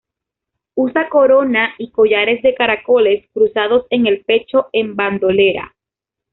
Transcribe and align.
Usa 0.75 1.09
corona 1.09 1.75
y 1.77 1.91
collares 1.91 2.41
de 2.41 2.55
caracoles 2.55 3.29
cruzados 3.33 3.85
en 3.91 4.07
el 4.07 4.25
pecho 4.25 4.67
en 4.73 4.95
bandolera. 4.95 5.75